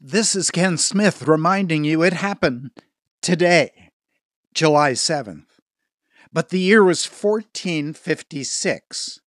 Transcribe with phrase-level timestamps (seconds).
[0.00, 2.70] This is Ken Smith reminding you it happened
[3.20, 3.90] today,
[4.54, 5.58] July 7th.
[6.32, 9.18] But the year was 1456,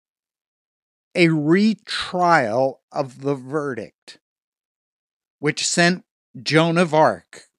[1.14, 4.20] a retrial of the verdict,
[5.40, 6.06] which sent
[6.42, 7.50] Joan of Arc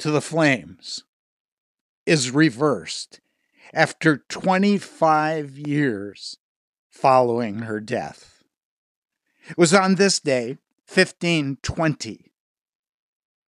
[0.00, 1.04] to the flames,
[2.06, 3.20] is reversed
[3.72, 6.38] after 25 years
[6.90, 8.42] following her death.
[9.48, 12.31] It was on this day, 1520,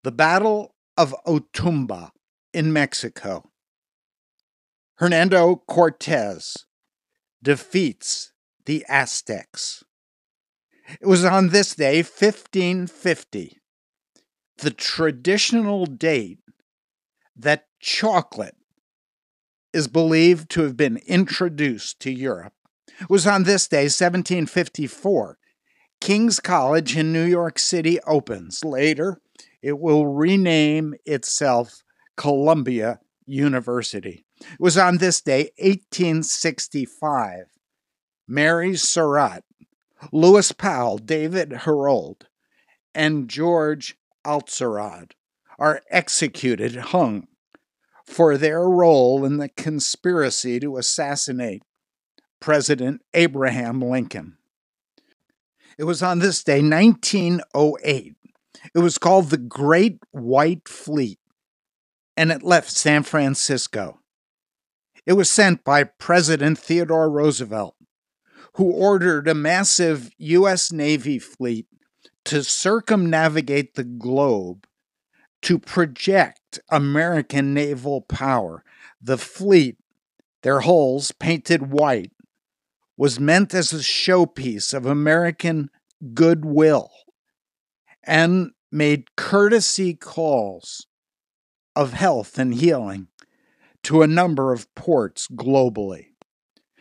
[0.04, 2.12] the Battle of Otumba
[2.54, 3.50] in Mexico.
[4.96, 6.66] Hernando Cortez
[7.42, 8.32] defeats
[8.66, 9.84] the Aztecs.
[11.02, 13.58] It was on this day, 1550,
[14.58, 16.40] the traditional date
[17.36, 18.56] that chocolate
[19.74, 22.54] is believed to have been introduced to Europe.
[23.02, 25.38] It was on this day, 1754,
[26.00, 28.64] King's College in New York City opens.
[28.64, 29.20] Later,
[29.64, 31.84] it will rename itself
[32.18, 34.26] Columbia University.
[34.42, 37.46] It was on this day, 1865,
[38.28, 39.46] Mary Surratt,
[40.12, 42.24] Lewis Powell, David Herold,
[42.94, 45.12] and George Atzerodt
[45.58, 47.28] are executed, hung,
[48.06, 51.64] for their role in the conspiracy to assassinate
[52.42, 54.38] President Abraham Lincoln.
[55.78, 58.16] It was on this day, 1908.
[58.76, 61.20] It was called the Great White Fleet,
[62.16, 64.00] and it left San Francisco.
[65.06, 67.76] It was sent by President Theodore Roosevelt,
[68.56, 70.72] who ordered a massive U.S.
[70.72, 71.68] Navy fleet
[72.26, 74.66] to circumnavigate the globe
[75.42, 78.64] to project American naval power.
[79.02, 79.78] The fleet,
[80.42, 82.12] their hulls painted white,
[82.96, 85.70] was meant as a showpiece of American
[86.14, 86.92] goodwill
[88.04, 90.88] and made courtesy calls
[91.76, 93.08] of health and healing
[93.84, 96.08] to a number of ports globally.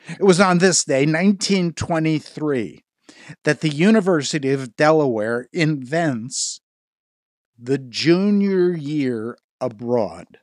[0.09, 2.85] It was on this day, 1923,
[3.45, 6.61] that the University of Delaware invents
[7.59, 10.39] the junior year abroad.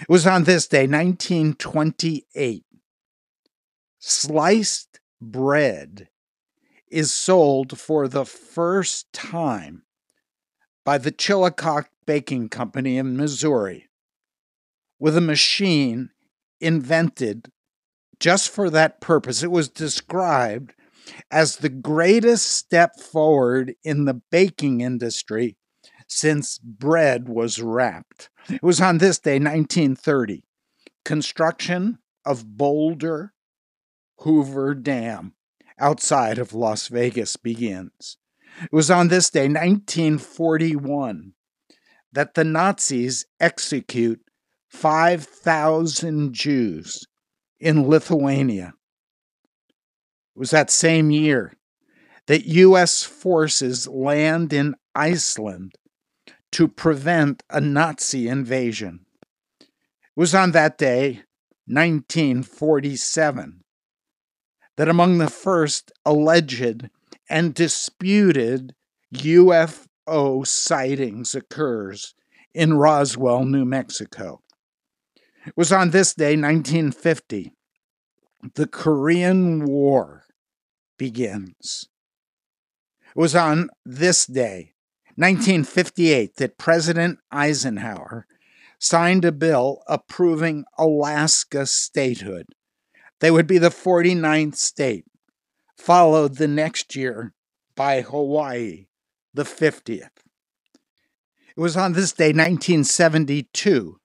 [0.00, 2.64] It was on this day, 1928,
[3.98, 6.08] sliced bread
[6.90, 9.82] is sold for the first time
[10.84, 13.88] by the Chillicothe Baking Company in Missouri
[14.98, 16.10] with a machine
[16.60, 17.50] invented
[18.20, 19.42] just for that purpose.
[19.42, 20.74] It was described
[21.30, 25.56] as the greatest step forward in the baking industry
[26.08, 28.30] since bread was wrapped.
[28.48, 30.44] It was on this day, 1930.
[31.04, 33.32] Construction of Boulder
[34.20, 35.35] Hoover Dam
[35.78, 38.16] outside of Las Vegas begins.
[38.62, 41.32] It was on this day, 1941,
[42.12, 44.20] that the Nazis execute
[44.70, 47.06] 5,000 Jews
[47.60, 48.74] in Lithuania.
[50.34, 51.52] It was that same year
[52.26, 53.02] that U.S.
[53.02, 55.72] forces land in Iceland
[56.52, 59.04] to prevent a Nazi invasion.
[59.60, 59.66] It
[60.16, 61.22] was on that day,
[61.66, 63.64] 1947,
[64.76, 66.88] that among the first alleged
[67.28, 68.74] and disputed
[69.14, 72.14] UFO sightings occurs
[72.54, 74.40] in Roswell, New Mexico.
[75.46, 77.52] It was on this day, 1950,
[78.54, 80.24] the Korean War
[80.98, 81.88] begins.
[83.08, 84.72] It was on this day,
[85.16, 88.26] 1958, that President Eisenhower
[88.78, 92.46] signed a bill approving Alaska statehood.
[93.20, 95.04] They would be the 49th state,
[95.76, 97.32] followed the next year
[97.74, 98.86] by Hawaii,
[99.32, 100.10] the 50th.
[101.56, 103.98] It was on this day, 1972,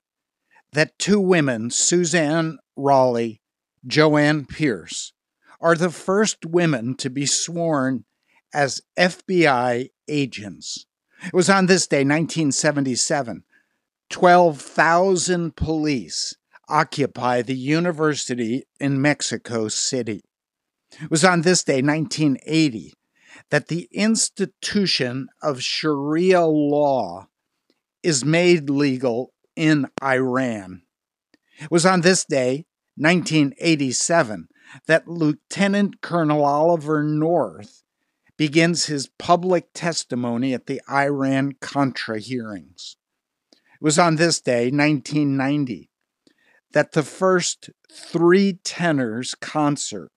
[0.71, 3.41] that two women, Suzanne Raleigh,
[3.85, 5.11] Joanne Pierce,
[5.59, 8.05] are the first women to be sworn
[8.53, 10.85] as FBI agents.
[11.25, 13.43] It was on this day, 1977,
[14.09, 16.35] 12,000 police
[16.71, 20.23] occupy the university in Mexico City.
[21.01, 22.93] It was on this day, 1980,
[23.49, 27.27] that the institution of Sharia law
[28.01, 30.83] is made legal in Iran.
[31.59, 32.65] It was on this day,
[32.95, 34.47] 1987,
[34.87, 37.83] that Lieutenant Colonel Oliver North
[38.37, 42.97] begins his public testimony at the Iran Contra hearings.
[43.53, 45.90] It was on this day, 1990,
[46.73, 50.09] that the first Three Tenors concert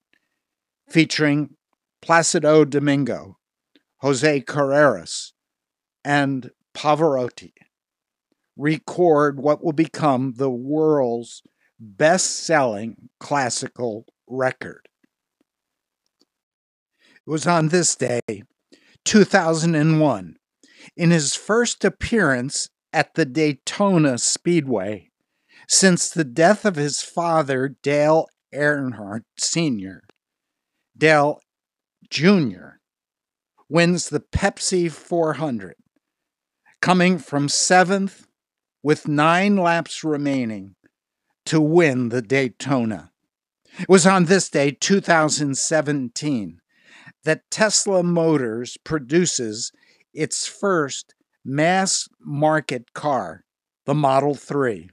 [0.89, 1.57] featuring
[2.03, 3.39] Placido Domingo,
[3.99, 5.33] Jose Carreras,
[6.05, 7.53] and Pavarotti
[8.57, 11.43] record what will become the world's
[11.79, 14.89] best selling classical record.
[16.21, 18.21] It was on this day,
[19.05, 20.37] 2001,
[20.97, 25.11] in his first appearance at the Daytona Speedway
[25.69, 30.03] since the death of his father, Dale Earnhardt Sr.
[30.97, 31.41] Dale
[32.11, 32.79] Jr.
[33.69, 35.75] wins the Pepsi 400,
[36.81, 38.27] coming from seventh
[38.83, 40.77] with nine laps remaining
[41.47, 43.11] to win the Daytona.
[43.81, 46.61] It was on this day, 2017,
[47.25, 49.73] that Tesla Motors produces
[50.13, 51.15] its first
[51.45, 53.45] mass market car,
[53.85, 54.91] the Model 3.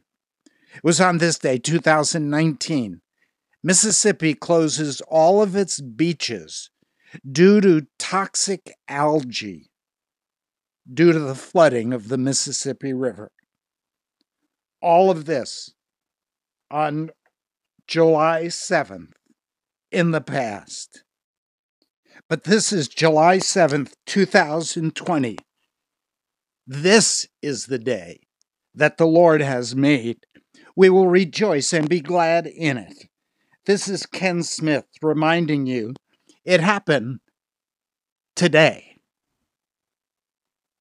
[0.76, 3.02] It was on this day, 2019,
[3.64, 6.70] Mississippi closes all of its beaches
[7.30, 9.70] due to toxic algae
[10.92, 13.32] due to the flooding of the Mississippi River.
[14.82, 15.74] All of this
[16.72, 17.12] on
[17.88, 19.12] July 7th
[19.92, 21.04] in the past.
[22.28, 25.38] But this is July 7th, 2020.
[26.66, 28.22] This is the day
[28.74, 30.20] that the Lord has made.
[30.76, 33.10] We will rejoice and be glad in it.
[33.66, 35.94] This is Ken Smith reminding you
[36.46, 37.20] it happened
[38.36, 38.91] today.